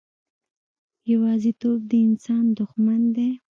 یوازیتوب 1.11 1.79
د 1.89 1.91
انسان 2.07 2.43
دښمن 2.59 3.01
دی. 3.15 3.29